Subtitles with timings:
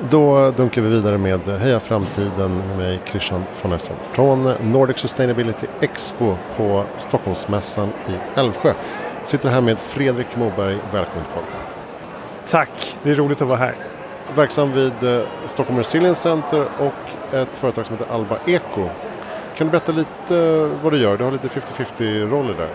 [0.00, 5.66] Då dunkar vi vidare med Heja Framtiden med mig Christian von Essen från Nordic Sustainability
[5.80, 8.74] Expo på Stockholmsmässan i Älvsjö.
[9.24, 11.48] Sitter här med Fredrik Moberg, välkommen podden.
[12.46, 13.76] Tack, det är roligt att vara här.
[14.36, 18.88] Verksam vid eh, Stockholm Resilience Center och ett företag som heter Alba Eco.
[19.56, 21.16] Kan du berätta lite eh, vad du gör?
[21.16, 22.68] Du har lite 50-50 roller där.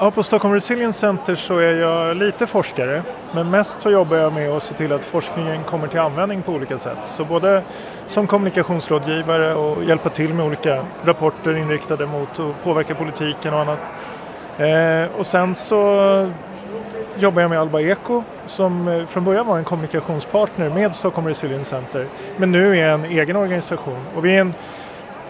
[0.00, 3.02] Ja, på Stockholm Resilience Center så är jag lite forskare
[3.32, 6.52] men mest så jobbar jag med att se till att forskningen kommer till användning på
[6.52, 6.98] olika sätt.
[7.04, 7.62] Så både
[8.06, 13.78] som kommunikationsrådgivare och hjälpa till med olika rapporter inriktade mot att påverka politiken och annat.
[14.58, 16.30] Eh, och sen så
[17.18, 21.70] jobbar jag med Alba Eko som eh, från början var en kommunikationspartner med Stockholm Resilience
[21.70, 24.54] Center men nu är en egen organisation och vi är en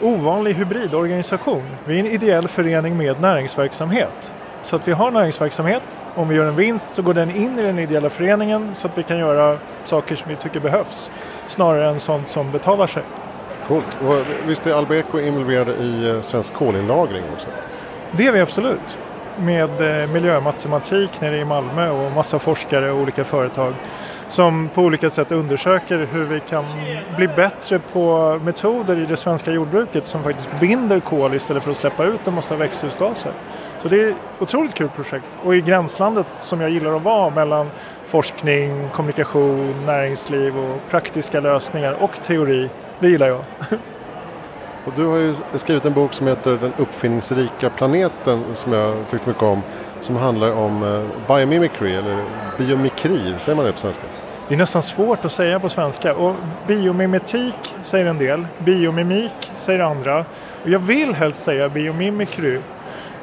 [0.00, 1.66] ovanlig hybridorganisation.
[1.84, 4.32] Vi är en ideell förening med näringsverksamhet.
[4.68, 5.96] Så att vi har näringsverksamhet.
[6.14, 8.98] Om vi gör en vinst så går den in i den ideella föreningen så att
[8.98, 11.10] vi kan göra saker som vi tycker behövs
[11.46, 13.02] snarare än sånt som betalar sig.
[13.68, 13.98] Coolt.
[14.06, 17.48] Och visst är Albeco involverade i eh, svensk kolinlagring också?
[18.12, 18.98] Det är vi absolut.
[19.38, 23.74] Med eh, miljömatematik nere i Malmö och massa forskare och olika företag
[24.28, 26.64] som på olika sätt undersöker hur vi kan
[27.16, 31.76] bli bättre på metoder i det svenska jordbruket som faktiskt binder kol istället för att
[31.76, 33.32] släppa ut en massa växthusgaser.
[33.82, 37.30] Så det är ett otroligt kul projekt och i gränslandet som jag gillar att vara
[37.30, 37.70] mellan
[38.06, 42.70] forskning, kommunikation, näringsliv och praktiska lösningar och teori.
[43.00, 43.40] Det gillar jag.
[44.84, 49.28] Och du har ju skrivit en bok som heter Den uppfinningsrika planeten som jag tyckte
[49.28, 49.62] mycket om.
[50.00, 52.24] Som handlar om eh, biomimicry eller
[52.58, 54.02] biomikri, säger man det på svenska?
[54.48, 56.34] Det är nästan svårt att säga på svenska och
[56.66, 60.24] biomimetik säger en del, biomimik säger andra.
[60.62, 62.60] Och jag vill helst säga biomimikry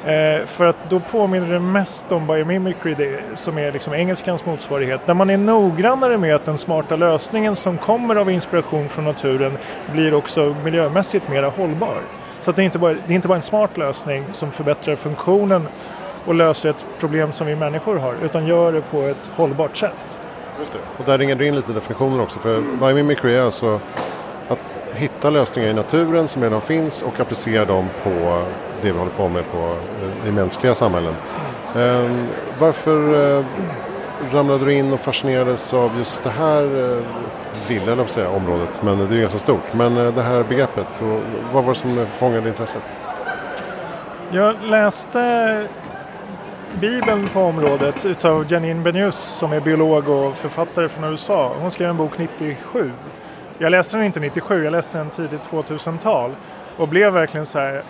[0.06, 5.00] Eh, för att då påminner det mest om biomimicry det, som är liksom engelskans motsvarighet.
[5.06, 9.58] Där man är noggrannare med att den smarta lösningen som kommer av inspiration från naturen
[9.92, 12.00] blir också miljömässigt mer hållbar.
[12.40, 14.96] Så att det, är inte bara, det är inte bara en smart lösning som förbättrar
[14.96, 15.68] funktionen
[16.26, 20.20] och löser ett problem som vi människor har utan gör det på ett hållbart sätt.
[20.58, 20.78] Just det.
[20.98, 23.80] Och där ringer du in lite definitioner också för biomimicry är alltså
[24.48, 24.58] att
[24.94, 28.42] hitta lösningar i naturen som redan finns och applicera dem på
[28.82, 31.14] det vi håller på med på, eh, i mänskliga samhällen.
[31.76, 32.26] Ehm,
[32.58, 33.44] varför eh,
[34.32, 37.02] ramlade du in och fascinerades av just det här eh,
[37.68, 39.74] lilla jag säga, området, men det är ganska stort.
[39.74, 41.20] Men det här begreppet, och
[41.52, 42.82] vad var det som fångade intresset?
[44.30, 45.66] Jag läste
[46.80, 51.54] Bibeln på området utav Janine Benyus som är biolog och författare från USA.
[51.60, 52.92] Hon skrev en bok 97.
[53.58, 56.34] Jag läste den inte 97, jag läste den tidigt 2000-tal
[56.76, 57.82] och blev verkligen så här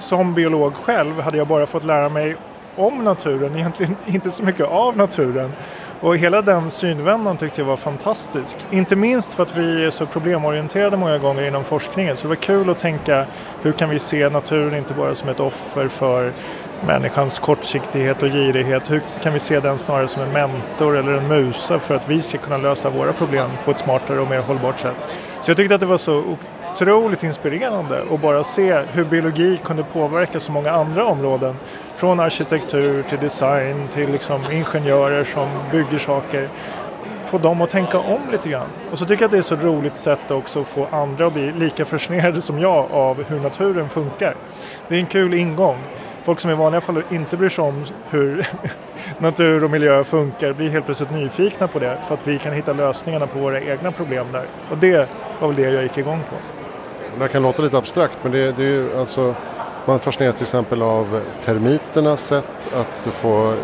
[0.00, 2.36] som biolog själv hade jag bara fått lära mig
[2.76, 5.52] om naturen, egentligen inte så mycket av naturen.
[6.00, 8.56] Och hela den synvändan tyckte jag var fantastisk.
[8.70, 12.16] Inte minst för att vi är så problemorienterade många gånger inom forskningen.
[12.16, 13.26] Så det var kul att tänka
[13.62, 16.32] hur kan vi se naturen inte bara som ett offer för
[16.86, 18.90] människans kortsiktighet och girighet.
[18.90, 22.22] Hur kan vi se den snarare som en mentor eller en musa för att vi
[22.22, 24.96] ska kunna lösa våra problem på ett smartare och mer hållbart sätt.
[25.42, 26.36] Så jag tyckte att det var så
[26.82, 31.56] otroligt inspirerande att bara se hur biologi kunde påverka så många andra områden.
[31.96, 36.48] Från arkitektur till design till liksom ingenjörer som bygger saker.
[37.24, 38.66] Få dem att tänka om lite grann.
[38.90, 41.32] Och så tycker jag att det är så roligt sätt också att få andra att
[41.32, 44.34] bli lika fascinerade som jag av hur naturen funkar.
[44.88, 45.78] Det är en kul ingång.
[46.22, 48.46] Folk som i vanliga fall inte bryr sig om hur
[49.18, 52.72] natur och miljö funkar blir helt plötsligt nyfikna på det för att vi kan hitta
[52.72, 54.44] lösningarna på våra egna problem där.
[54.70, 55.08] Och det
[55.40, 56.57] var väl det jag gick igång på.
[57.18, 59.34] Det här kan låta lite abstrakt men det, det är ju alltså
[59.84, 63.54] man fascineras till exempel av termiternas sätt att få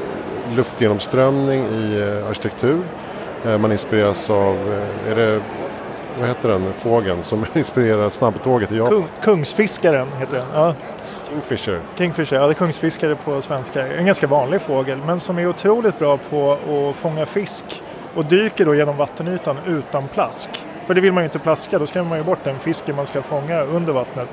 [0.56, 2.82] luftgenomströmning i eh, arkitektur.
[3.46, 5.40] Eh, man inspireras av, eh, är det,
[6.18, 8.92] vad heter den, fågeln som inspirerar snabbtåget i Japan?
[8.92, 10.46] Kung, kungsfiskaren heter den.
[10.54, 10.74] Ja.
[11.28, 11.80] Kingfisher.
[11.98, 13.86] Kingfisher, ja det är kungsfiskare på svenska.
[13.86, 17.82] En ganska vanlig fågel men som är otroligt bra på att fånga fisk
[18.14, 20.48] och dyker då genom vattenytan utan plask.
[20.86, 23.06] För det vill man ju inte plaska, då skrämmer man ju bort den fisken man
[23.06, 24.28] ska fånga under vattnet.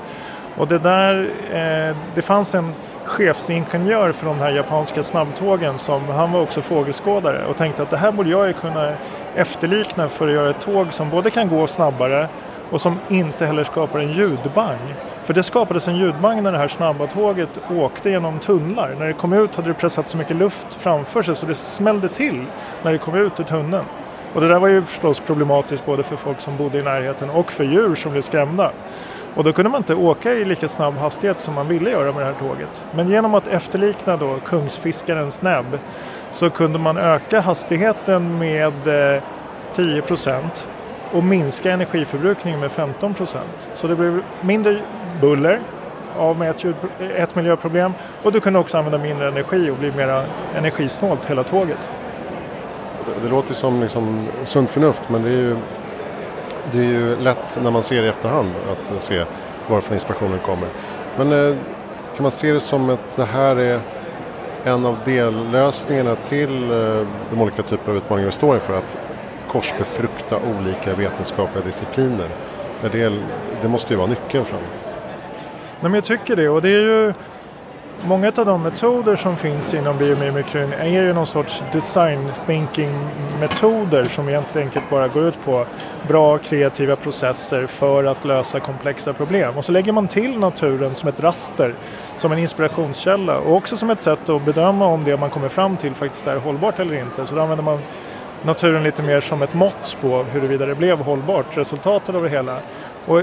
[0.58, 2.74] Och det där, eh, det fanns en
[3.06, 7.98] chefsingenjör för de här japanska snabbtågen som han var också fågelskådare och tänkte att det
[7.98, 8.94] här borde jag ju kunna
[9.36, 12.28] efterlikna för att göra ett tåg som både kan gå snabbare
[12.70, 14.94] och som inte heller skapar en ljudbang.
[15.24, 18.96] För det skapades en ljudbang när det här snabba tåget åkte genom tunnlar.
[19.00, 22.08] När det kom ut hade det pressat så mycket luft framför sig så det smällde
[22.08, 22.46] till
[22.84, 23.86] när det kom ut ur tunneln.
[24.34, 27.52] Och det där var ju förstås problematiskt både för folk som bodde i närheten och
[27.52, 28.72] för djur som blev skrämda.
[29.36, 32.22] Och då kunde man inte åka i lika snabb hastighet som man ville göra med
[32.22, 32.84] det här tåget.
[32.96, 35.80] Men genom att efterlikna då kungsfiskarens näbb
[36.32, 39.22] så kunde man öka hastigheten med eh,
[39.76, 40.70] 10 procent
[41.12, 43.70] och minska energiförbrukningen med 15 procent.
[43.74, 44.80] Så det blev mindre
[45.22, 45.60] buller
[46.18, 46.66] av med ett,
[47.16, 47.94] ett miljöproblem
[48.24, 50.26] och du kunde också använda mindre energi och bli mer
[50.56, 51.92] energisnålt hela tåget.
[53.24, 55.56] Det, låter som liksom sunt förnuft men det är, ju,
[56.72, 59.26] det är ju lätt när man ser i efterhand att se
[59.68, 60.68] varifrån inspirationen kommer.
[61.18, 61.56] Men eh,
[62.16, 63.80] kan man se det som att det här är
[64.64, 68.78] en av dellösningarna till eh, de olika typer av utmaningar vi står inför?
[68.78, 68.98] Att
[69.48, 72.30] korsbefrukta olika vetenskapliga discipliner.
[72.92, 73.12] Det,
[73.62, 74.94] det måste ju vara nyckeln framåt.
[75.80, 77.14] Nej, men jag tycker det och det är ju
[78.06, 83.08] Många av de metoder som finns inom biomimikrin är ju någon sorts design thinking
[83.40, 85.66] metoder som egentligen bara går ut på
[86.08, 89.58] bra kreativa processer för att lösa komplexa problem.
[89.58, 91.76] Och så lägger man till naturen som ett raster,
[92.16, 95.78] som en inspirationskälla och också som ett sätt att bedöma om det man kommer fram
[95.78, 97.28] till faktiskt är hållbart eller inte.
[97.28, 97.80] Så då använder man
[98.42, 102.60] naturen lite mer som ett mått på huruvida det blev hållbart, resultatet av det hela.
[103.06, 103.22] Och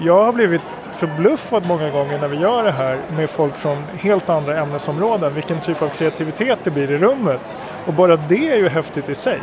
[0.00, 0.62] jag har blivit
[0.98, 5.60] förbluffad många gånger när vi gör det här med folk från helt andra ämnesområden, vilken
[5.60, 7.58] typ av kreativitet det blir i rummet.
[7.86, 9.40] Och bara det är ju häftigt i sig.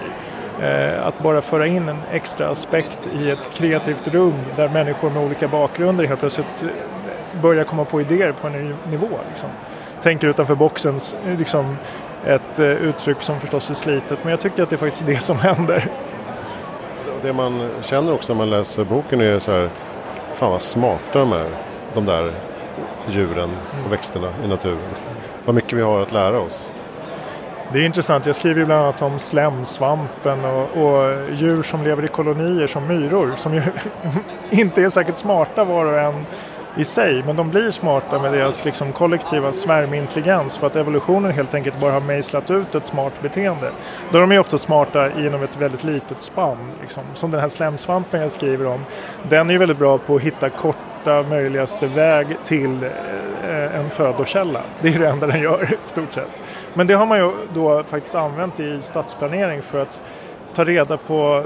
[0.62, 5.24] Eh, att bara föra in en extra aspekt i ett kreativt rum där människor med
[5.24, 6.70] olika bakgrunder helt plötsligt eh,
[7.42, 9.10] börjar komma på idéer på en ny nivå.
[9.30, 9.50] Liksom.
[10.02, 11.78] Tänker utanför boxen, eh, liksom
[12.26, 15.18] ett eh, uttryck som förstås är slitet, men jag tycker att det är faktiskt det
[15.18, 15.92] som händer.
[17.22, 19.70] Det man känner också när man läser boken är så här
[20.36, 21.50] Fan vad smarta de är,
[21.94, 22.32] de där
[23.10, 23.50] djuren
[23.86, 24.80] och växterna i naturen.
[25.46, 26.70] Vad mycket vi har att lära oss.
[27.74, 28.26] Det är intressant.
[28.26, 33.36] Jag skriver bland annat om slemsvampen och, och djur som lever i kolonier som myror
[33.36, 33.62] som ju
[34.50, 36.26] inte är säkert smarta var och en
[36.78, 41.54] i sig, men de blir smarta med deras liksom, kollektiva svärmintelligens för att evolutionen helt
[41.54, 43.72] enkelt bara har mejslat ut ett smart beteende.
[44.12, 46.58] Då är de ju ofta smarta inom ett väldigt litet spann.
[46.82, 47.04] Liksom.
[47.14, 48.80] Som den här slemsvampen jag skriver om.
[49.30, 54.62] Den är ju väldigt bra på att hitta korta möjligaste väg till eh, en födokälla.
[54.82, 56.30] Det är det enda den gör i stort sett.
[56.74, 60.02] Men det har man ju då faktiskt använt i stadsplanering för att
[60.54, 61.46] ta reda på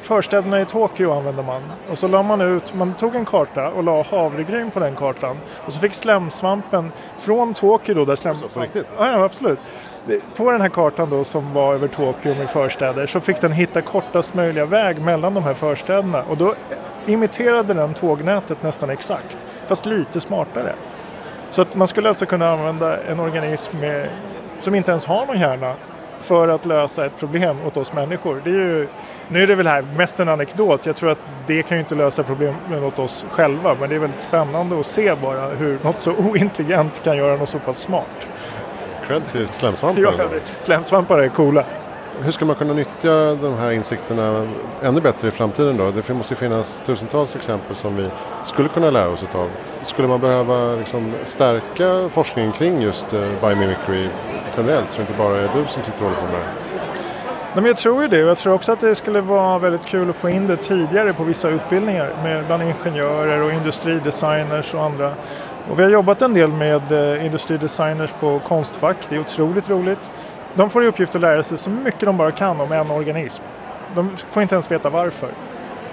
[0.00, 1.62] förstäderna i Tokyo använde man.
[1.90, 5.38] Och så la man ut, man tog en karta och la havregryn på den kartan.
[5.66, 8.62] Och så fick slemsvampen från Tokyo då, där slemsvampen...
[8.62, 8.86] Riktigt?
[8.98, 9.58] Ja, ja, absolut.
[10.36, 13.82] På den här kartan då som var över Tokyo med förstäder så fick den hitta
[13.82, 16.22] kortast möjliga väg mellan de här förstäderna.
[16.22, 16.54] Och då
[17.06, 20.74] imiterade den tågnätet nästan exakt, fast lite smartare.
[21.50, 24.08] Så att man skulle alltså kunna använda en organism med,
[24.60, 25.74] som inte ens har någon hjärna
[26.20, 28.40] för att lösa ett problem åt oss människor.
[28.44, 28.88] Det är ju,
[29.28, 30.86] nu är det väl här mest en anekdot.
[30.86, 33.76] Jag tror att det kan ju inte lösa problemen åt oss själva.
[33.80, 37.48] Men det är väldigt spännande att se bara hur något så ointelligent kan göra något
[37.48, 38.28] så pass smart.
[39.06, 40.02] Cred till slemsvampar.
[40.02, 40.12] Ja,
[40.58, 41.64] slemsvampar är coola.
[42.22, 44.48] Hur ska man kunna nyttja de här insikterna
[44.82, 45.90] ännu bättre i framtiden då?
[45.90, 48.10] Det måste ju finnas tusentals exempel som vi
[48.44, 49.48] skulle kunna lära oss av.
[49.82, 54.08] Skulle man behöva liksom stärka forskningen kring just eh, biomimicry
[54.56, 56.80] generellt så det inte bara är du som sitter och håller på med det?
[57.54, 60.10] men jag tror ju det och jag tror också att det skulle vara väldigt kul
[60.10, 65.14] att få in det tidigare på vissa utbildningar med bland ingenjörer och industridesigners och andra.
[65.70, 70.10] Och vi har jobbat en del med eh, industridesigners på Konstfack, det är otroligt roligt.
[70.54, 73.42] De får i uppgift att lära sig så mycket de bara kan om en organism.
[73.94, 75.28] De får inte ens veta varför.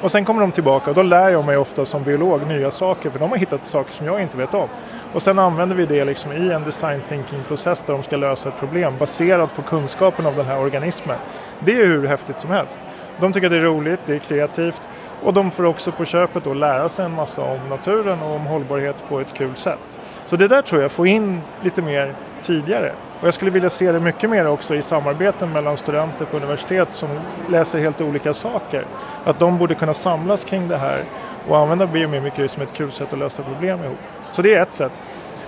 [0.02, 3.10] Och sen kommer de tillbaka och då lär jag mig ofta som biolog nya saker
[3.10, 4.70] för de har hittat saker som jag inte vet om.
[5.14, 8.50] Och sen använder vi det liksom i en design thinking process där de ska lösa
[8.50, 11.18] ett problem baserat på kunskapen av den här organismen.
[11.60, 12.80] Det är hur häftigt som helst.
[13.20, 14.88] De tycker att det är roligt, det är kreativt
[15.24, 18.46] och de får också på köpet då lära sig en massa om naturen och om
[18.46, 20.00] hållbarhet på ett kul sätt.
[20.26, 22.94] Så det där tror jag, få in lite mer tidigare.
[23.22, 26.88] Och jag skulle vilja se det mycket mer också i samarbeten mellan studenter på universitet
[26.92, 27.10] som
[27.50, 28.86] läser helt olika saker.
[29.24, 31.04] Att de borde kunna samlas kring det här
[31.48, 33.98] och använda biomimikry som ett kul sätt att lösa problem ihop.
[34.32, 34.92] Så det är ett sätt.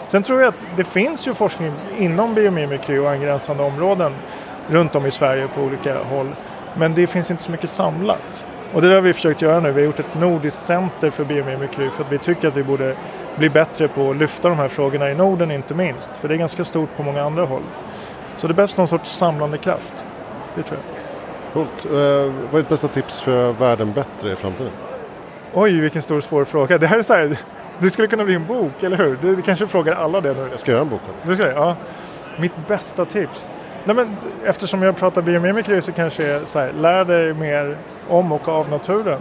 [0.07, 4.13] Sen tror jag att det finns ju forskning inom biomimikry och angränsande områden
[4.67, 6.35] runt om i Sverige på olika håll.
[6.75, 8.45] Men det finns inte så mycket samlat.
[8.73, 9.71] Och det har vi försökt göra nu.
[9.71, 12.95] Vi har gjort ett nordiskt center för biomimikry för att vi tycker att vi borde
[13.35, 16.15] bli bättre på att lyfta de här frågorna i Norden inte minst.
[16.15, 17.63] För det är ganska stort på många andra håll.
[18.37, 20.05] Så det behövs någon sorts samlande kraft.
[20.55, 20.99] Det tror jag.
[21.53, 21.85] Coolt.
[21.85, 21.91] Eh,
[22.51, 24.71] vad är ditt bästa tips för världen bättre i framtiden?
[25.53, 26.77] Oj, vilken stor svår fråga.
[26.77, 27.37] Det här är så här,
[27.79, 29.17] det skulle kunna bli en bok, eller hur?
[29.21, 30.39] Du kanske frågar alla det nu.
[30.51, 31.01] Jag ska göra en bok.
[31.23, 31.47] Du ska?
[31.47, 31.75] Ja.
[32.37, 33.49] Mitt bästa tips?
[33.83, 37.77] Nej, men eftersom jag pratar biomimikry så kanske är så här, lär dig mer
[38.09, 39.19] om och av naturen.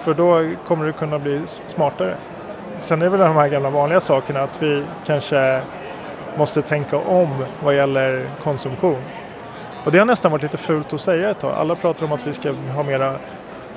[0.00, 2.16] För då kommer du kunna bli smartare.
[2.82, 5.60] Sen är det väl de här gamla vanliga sakerna att vi kanske
[6.36, 9.02] måste tänka om vad gäller konsumtion.
[9.84, 11.54] Och det har nästan varit lite fult att säga ett tag.
[11.56, 13.14] Alla pratar om att vi ska ha mera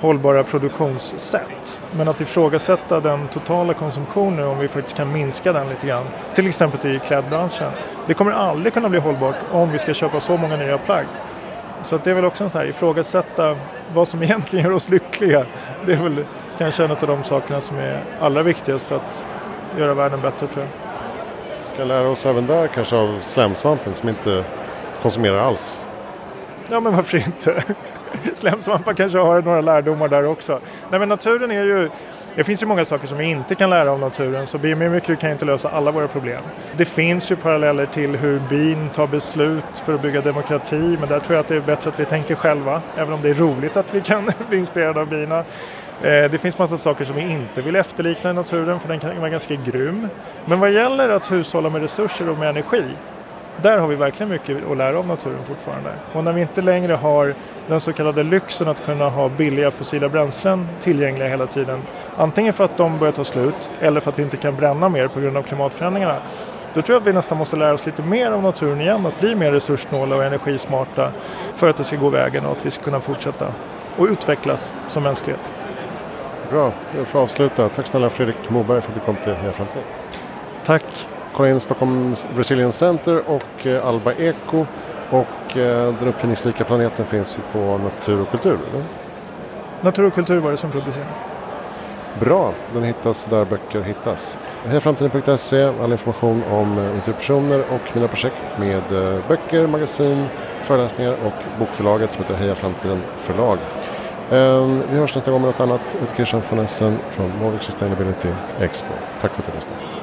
[0.00, 1.82] hållbara produktionssätt.
[1.96, 6.04] Men att ifrågasätta den totala konsumtionen om vi faktiskt kan minska den lite grann.
[6.34, 7.72] Till exempel i klädbranschen.
[8.06, 11.06] Det kommer aldrig kunna bli hållbart om vi ska köpa så många nya plagg.
[11.82, 13.56] Så det är väl också en sån här ifrågasätta
[13.94, 15.46] vad som egentligen gör oss lyckliga.
[15.86, 16.24] Det är väl
[16.58, 19.26] kanske en av de sakerna som är allra viktigast för att
[19.78, 20.70] göra världen bättre tror jag.
[21.70, 24.44] Vi kan lära oss även där kanske av slemsvampen som inte
[25.02, 25.86] konsumerar alls.
[26.68, 27.62] Ja men varför inte?
[28.34, 30.60] Slemsvampar kanske har några lärdomar där också.
[30.90, 31.90] Nej men naturen är ju
[32.34, 35.30] det finns ju många saker som vi inte kan lära av naturen så biomimikry kan
[35.30, 36.42] inte lösa alla våra problem.
[36.76, 41.20] Det finns ju paralleller till hur bin tar beslut för att bygga demokrati men där
[41.20, 43.76] tror jag att det är bättre att vi tänker själva även om det är roligt
[43.76, 45.38] att vi kan bli inspirerade av bina.
[45.38, 49.18] Eh, det finns massa saker som vi inte vill efterlikna i naturen för den kan
[49.18, 50.08] vara ganska grym.
[50.44, 52.84] Men vad gäller att hushålla med resurser och med energi
[53.56, 55.94] där har vi verkligen mycket att lära av naturen fortfarande.
[56.12, 57.34] Och när vi inte längre har
[57.68, 61.82] den så kallade lyxen att kunna ha billiga fossila bränslen tillgängliga hela tiden,
[62.16, 65.08] antingen för att de börjar ta slut eller för att vi inte kan bränna mer
[65.08, 66.16] på grund av klimatförändringarna,
[66.74, 69.20] då tror jag att vi nästan måste lära oss lite mer av naturen igen, att
[69.20, 71.12] bli mer resurssnåla och energismarta
[71.54, 73.46] för att det ska gå vägen och att vi ska kunna fortsätta
[73.96, 75.52] och utvecklas som mänsklighet.
[76.50, 77.68] Bra, jag får avsluta.
[77.68, 79.82] Tack snälla Fredrik Moberg för att du kom till Heja Framtid.
[80.64, 81.08] Tack.
[81.32, 84.66] Kolla in Stockholms Resilience Center och eh, Alba Eko.
[85.10, 88.84] Och eh, den uppfinningsrika planeten finns ju på Natur och kultur, eller?
[89.80, 91.10] Natur och kultur var det som publicerade.
[92.20, 94.38] Bra, den hittas där böcker hittas.
[94.64, 98.82] Hejaframtiden.se, all information om eh, intervjupersoner och mina projekt med
[99.28, 100.26] böcker, magasin,
[100.62, 103.58] föreläsningar och bokförlaget som heter Heja Framtiden Förlag.
[104.30, 105.96] Ehm, vi hörs nästa gång med något annat.
[106.02, 108.28] Uti Christian von Essen från Nordic Sustainability
[108.60, 108.92] Expo.
[109.20, 110.01] Tack för att du lyssnade.